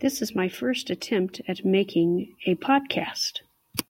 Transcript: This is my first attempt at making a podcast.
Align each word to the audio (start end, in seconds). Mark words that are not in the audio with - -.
This 0.00 0.22
is 0.22 0.34
my 0.34 0.48
first 0.48 0.90
attempt 0.90 1.40
at 1.48 1.64
making 1.64 2.34
a 2.46 2.54
podcast. 2.54 3.40